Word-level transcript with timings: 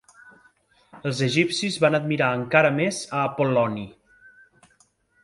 Els 1.09 1.19
egipcis 1.27 1.77
van 1.83 1.97
admirar 1.99 2.29
encara 2.37 2.71
més 2.79 3.03
a 3.19 3.21
Apol·loni. 3.27 3.85